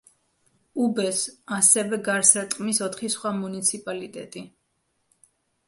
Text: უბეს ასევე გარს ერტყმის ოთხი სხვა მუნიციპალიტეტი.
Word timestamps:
უბეს 0.85 1.21
ასევე 1.57 1.99
გარს 2.09 2.33
ერტყმის 2.43 2.81
ოთხი 2.87 3.13
სხვა 3.19 3.35
მუნიციპალიტეტი. 3.45 4.47